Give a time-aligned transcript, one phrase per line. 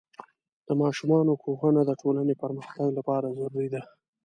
[0.67, 3.81] د ماشومانو ښوونه د ټولنې پرمختګ لپاره ضروري ده.